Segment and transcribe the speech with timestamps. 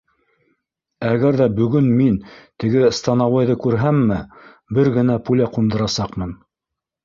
[1.09, 2.15] Әгәр ҙә бөгөн мин
[2.65, 4.21] теге становойҙы күрһәмме,
[4.79, 6.37] бер генә пуля ҡундырасаҡмын.